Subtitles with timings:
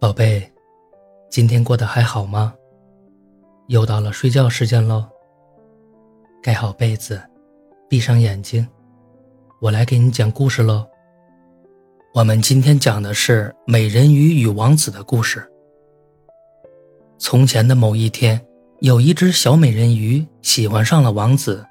[0.00, 0.52] 宝贝，
[1.30, 2.52] 今天过得还好吗？
[3.68, 5.06] 又到了睡觉时间喽。
[6.42, 7.22] 盖好被子，
[7.88, 8.68] 闭上眼睛，
[9.62, 10.86] 我来给你讲故事喽。
[12.12, 15.48] 我们今天讲的是美人鱼与王子的故事。
[17.18, 18.38] 从前的某一天，
[18.80, 21.64] 有一只小美人鱼喜欢上了王子，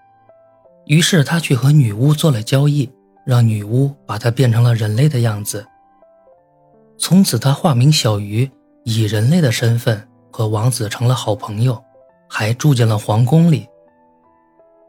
[0.87, 2.89] 于是他去和女巫做了交易，
[3.27, 5.63] 让女巫把她变成了人类的样子。
[7.05, 8.49] 从此，他化名小鱼，
[8.85, 11.83] 以人类的身份和王子成了好朋友，
[12.29, 13.67] 还住进了皇宫里。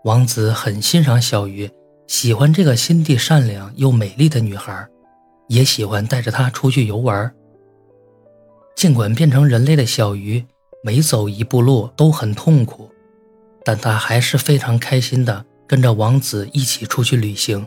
[0.05, 1.69] 王子很欣赏小鱼，
[2.07, 4.87] 喜欢这个心地善良又美丽的女孩，
[5.49, 7.35] 也喜欢带着她出去游玩。
[8.77, 10.47] 尽管变成人类的小鱼
[10.85, 12.89] 每走一步路都很痛苦，
[13.65, 17.67] 但他还是非常开心的跟着王子一起出去旅行。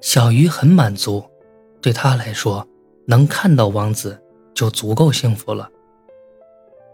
[0.00, 1.24] 小鱼很满足，
[1.82, 2.67] 对他来说。
[3.10, 4.20] 能看到王子
[4.52, 5.66] 就足够幸福了。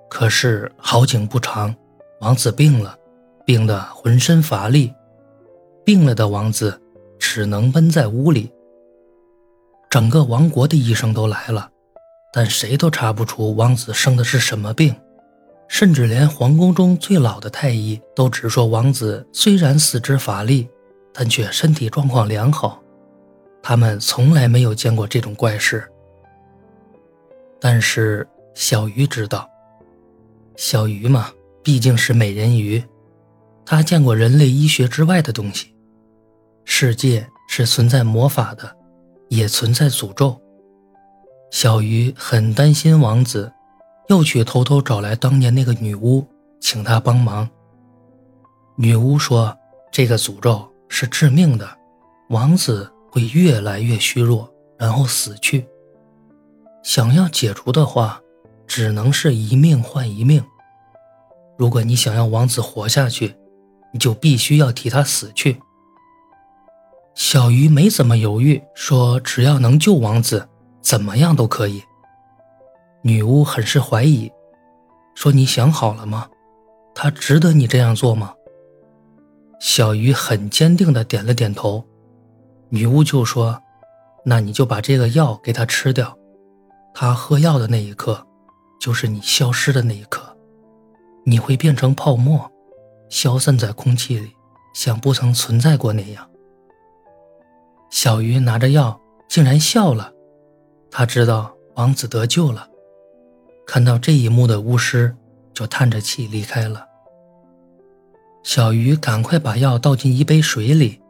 [0.09, 1.75] 可是好景不长，
[2.21, 2.97] 王子病了，
[3.45, 4.95] 病得浑身乏力。
[5.85, 6.81] 病了的王子
[7.19, 8.53] 只能闷在屋里。
[9.91, 11.69] 整个王国的医生都来了，
[12.33, 14.95] 但谁都查不出王子生的是什么病，
[15.67, 20.69] 甚至连皇宫中最老的太医都只说王子虽然四肢乏力，
[21.13, 22.81] 但却身体状况良好。
[23.61, 25.85] 他们从来没有见过这种怪事。
[27.65, 29.49] 但是小鱼知道，
[30.55, 31.31] 小鱼嘛，
[31.63, 32.85] 毕竟是美人鱼，
[33.65, 35.75] 她见过人类医学之外的东西。
[36.67, 38.77] 世界是存在魔法的，
[39.31, 40.39] 也存在诅咒。
[41.51, 43.51] 小鱼很担心王子，
[44.11, 46.23] 又去偷偷找来当年那个女巫，
[46.61, 47.49] 请她帮忙。
[48.77, 49.57] 女巫说，
[49.91, 51.67] 这个诅咒是致命的，
[52.29, 55.67] 王子会越来越虚弱，然后死去。
[56.85, 58.21] 想要解除的话，
[58.67, 60.45] 只能是一命换一命。
[61.57, 63.35] 如果你想要王子活下去，
[63.91, 65.61] 你就必须要替他死去。
[67.15, 70.47] 小鱼没怎么犹豫，说只要能救王子，
[70.83, 71.83] 怎么样都可以。
[73.03, 74.31] 女巫很是怀疑，
[75.15, 76.29] 说你想好了吗？
[76.95, 78.35] 他值得你这样做吗？
[79.59, 81.83] 小鱼很坚定地点了点头。
[82.69, 83.63] 女巫就说
[84.27, 86.15] ：“那你就把这个药给他吃掉。”
[86.95, 88.25] 他喝药的那一刻，
[88.81, 90.23] 就是你消失的那一刻，
[91.25, 92.49] 你会变成泡沫，
[93.11, 94.31] 消散在空气里，
[94.73, 96.31] 像不曾存在过那样。
[97.91, 100.13] 小鱼拿着药，竟然笑了，
[100.89, 102.69] 他知道王子得救了。
[103.67, 105.15] 看到这一幕的巫师
[105.53, 106.87] 就叹着气离开了。
[108.45, 111.01] 小鱼赶快把药倒进一杯水里，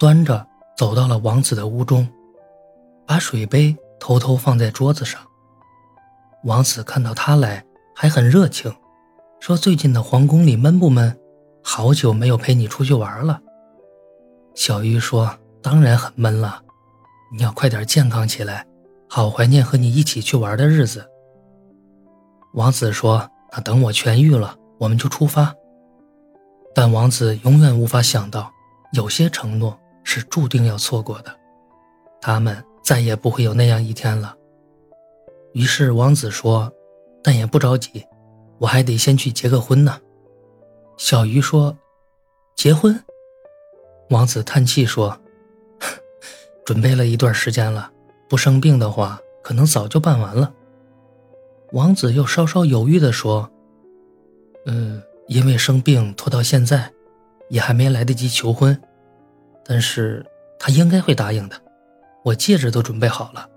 [0.00, 0.46] 端着
[0.78, 2.08] 走到了王子的屋中，
[3.06, 3.76] 把水杯。
[4.02, 5.20] 偷偷放在桌子上。
[6.42, 7.64] 王子看到他来，
[7.94, 8.74] 还很热情，
[9.38, 11.16] 说：“最近的皇宫里闷不闷？
[11.62, 13.40] 好久没有陪你出去玩了。”
[14.56, 16.60] 小鱼说：“当然很闷了，
[17.32, 18.66] 你要快点健康起来，
[19.08, 21.08] 好怀念和你一起去玩的日子。”
[22.54, 25.54] 王子说：“那等我痊愈了，我们就出发。”
[26.74, 28.50] 但王子永远无法想到，
[28.94, 31.32] 有些承诺是注定要错过的，
[32.20, 32.60] 他们。
[32.82, 34.36] 再也不会有那样一天了。
[35.52, 36.72] 于是王子说
[37.22, 38.04] ：“但也不着急，
[38.58, 40.00] 我还得先去结个婚呢。”
[40.96, 41.76] 小鱼说
[42.56, 42.98] ：“结婚？”
[44.10, 45.18] 王子叹气说
[46.64, 47.90] ：“准备了一段时间了，
[48.28, 50.52] 不生病的话，可能早就办完了。”
[51.72, 53.50] 王子又稍稍犹豫地说
[54.66, 56.92] ：“嗯，因为生病拖到现在，
[57.48, 58.78] 也还没来得及求婚，
[59.64, 60.24] 但是
[60.58, 61.56] 他应该会答应的。”
[62.24, 63.48] 我戒指都准备好了，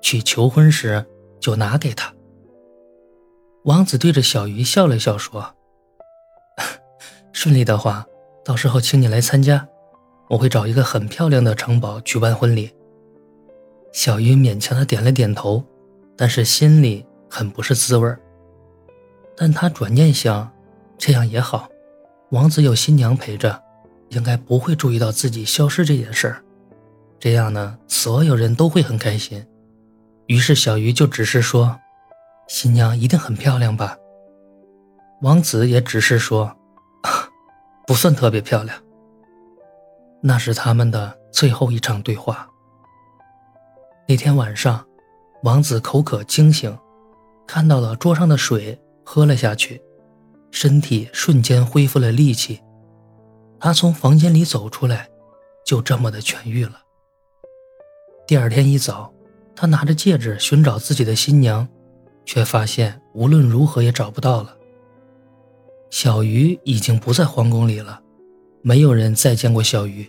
[0.00, 1.04] 去求婚时
[1.40, 2.12] 就拿给他。
[3.64, 5.54] 王子对着小鱼笑了笑，说
[7.32, 8.06] ：“顺利的话，
[8.44, 9.68] 到时候请你来参加，
[10.30, 12.70] 我会找一个很漂亮的城堡举办婚礼。”
[13.92, 15.62] 小鱼勉强的点了点头，
[16.16, 18.16] 但是心里很不是滋味
[19.36, 20.50] 但他转念想，
[20.96, 21.68] 这样也好，
[22.30, 23.62] 王子有新娘陪着，
[24.10, 26.44] 应该不会注意到自己消失这件事儿。
[27.20, 29.46] 这样呢，所有人都会很开心。
[30.26, 31.78] 于是小鱼就只是说
[32.48, 33.96] ：“新娘一定很漂亮吧？”
[35.20, 36.56] 王子也只是说
[37.86, 38.76] ：“不算特别漂亮。”
[40.22, 42.48] 那是他们的最后一场对话。
[44.08, 44.82] 那天晚上，
[45.42, 46.74] 王子口渴惊醒，
[47.46, 49.82] 看到了桌上的水，喝了下去，
[50.50, 52.60] 身体瞬间恢复了力气。
[53.58, 55.06] 他从房间里走出来，
[55.66, 56.80] 就这么的痊愈了。
[58.30, 59.12] 第二天一早，
[59.56, 61.66] 他拿着戒指寻找自己的新娘，
[62.24, 64.56] 却发现无论如何也找不到了。
[65.90, 68.00] 小鱼已经不在皇宫里了，
[68.62, 70.08] 没有人再见过小鱼，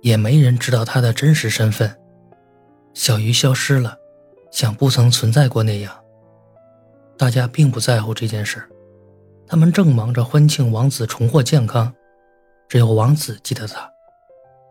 [0.00, 1.94] 也没人知道他的真实身份。
[2.94, 3.94] 小鱼消失了，
[4.50, 5.94] 像不曾存在过那样。
[7.18, 8.66] 大家并不在乎这件事，
[9.46, 11.92] 他们正忙着欢庆王子重获健康，
[12.70, 13.86] 只有王子记得他，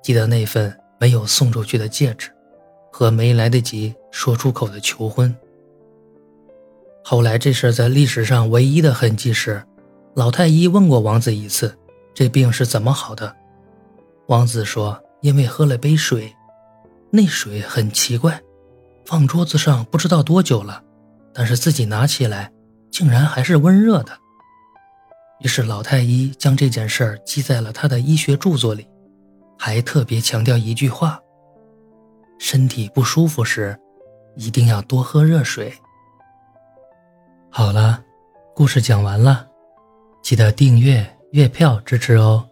[0.02, 2.32] 记得那份没有送出去的戒指，
[2.94, 5.36] 和没来得及说出口的求婚。
[7.04, 9.64] 后来这事在历史上唯一的痕迹是，
[10.14, 11.76] 老太医问过王子一次，
[12.14, 13.36] 这病是怎么好的？
[14.28, 16.32] 王子说，因为喝了杯水，
[17.10, 18.40] 那水很奇怪，
[19.06, 20.84] 放桌子上不知道多久了。
[21.34, 22.52] 但是自己拿起来，
[22.92, 24.12] 竟然还是温热的。
[25.42, 28.88] 于是老太医将这件事儿记在了他的医学著作里，
[29.58, 31.20] 还特别强调一句话：
[32.44, 33.74] 身体不舒服时，
[34.36, 35.74] 一定要多喝热水。
[37.50, 38.04] 好了，
[38.54, 39.48] 故事讲完了，
[40.22, 42.46] 记得订阅月票支持哦。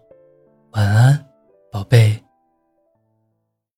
[0.72, 1.26] 晚安，
[1.70, 2.24] 宝贝。